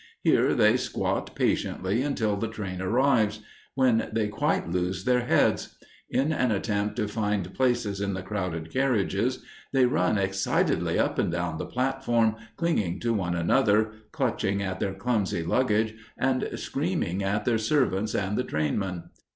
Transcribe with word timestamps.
Here 0.23 0.55
they 0.55 0.77
squat 0.77 1.35
patiently 1.35 2.01
until 2.01 2.35
the 2.35 2.47
train 2.47 2.81
arrives, 2.81 3.41
when 3.75 4.09
they 4.11 4.29
quite 4.29 4.67
lose 4.67 5.03
their 5.03 5.27
heads. 5.27 5.75
In 6.09 6.33
an 6.33 6.49
attempt 6.49 6.95
to 6.95 7.07
find 7.07 7.53
places 7.53 8.01
in 8.01 8.15
the 8.15 8.23
crowded 8.23 8.71
carriages, 8.71 9.43
they 9.71 9.85
run 9.85 10.17
excitedly 10.17 10.97
up 10.97 11.19
and 11.19 11.31
down 11.31 11.59
the 11.59 11.67
platform, 11.67 12.35
clinging 12.55 12.99
to 13.01 13.13
one 13.13 13.35
another, 13.35 13.91
clutching 14.11 14.59
at 14.63 14.79
their 14.79 14.95
clumsy 14.95 15.43
luggage, 15.43 15.93
and 16.17 16.49
screaming 16.55 17.21
at 17.23 17.45
their 17.45 17.59
servants 17.59 18.15
and 18.15 18.39
the 18.39 18.43
trainmen. 18.43 19.03